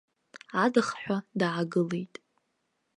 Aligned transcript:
Адыхҳәа 0.63 1.17
даагылеит. 1.39 2.13